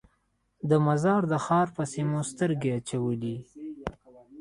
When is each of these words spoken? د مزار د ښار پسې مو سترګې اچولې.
د 0.69 0.71
مزار 0.87 1.21
د 1.31 1.33
ښار 1.45 1.67
پسې 1.75 2.01
مو 2.09 2.21
سترګې 2.31 2.69
اچولې. 2.79 3.37